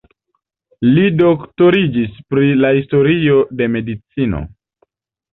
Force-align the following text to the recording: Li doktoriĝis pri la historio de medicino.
Li 0.93 1.01
doktoriĝis 1.17 2.15
pri 2.33 2.47
la 2.61 2.71
historio 2.77 3.35
de 3.61 3.67
medicino. 3.75 4.41